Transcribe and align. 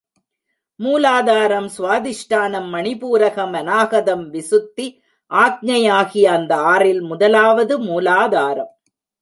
மூலாதாரம், 0.79 1.67
சுவாதிஷ்டானம், 1.77 2.67
மணிபூரகம், 2.71 3.53
அநாகதம், 3.53 4.25
விசுத்தி, 4.33 4.87
ஆக்ஞை 5.31 5.91
ஆகிய 5.91 6.31
அந்த 6.31 6.55
ஆறில் 6.55 7.01
முதலாவது 7.01 7.79
மூலாதாரம். 7.79 8.71